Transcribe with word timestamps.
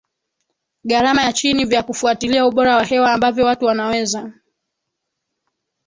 gharama 0.83 1.23
ya 1.23 1.33
chini 1.33 1.65
vya 1.65 1.83
kufuatilia 1.83 2.45
ubora 2.45 2.75
wa 2.75 2.83
hewa 2.83 3.13
ambavyo 3.13 3.45
watu 3.45 3.65
wanaweza 3.65 4.33